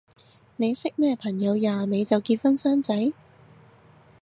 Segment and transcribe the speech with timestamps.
[0.57, 3.13] 你識咩朋友廿尾就結婚生仔？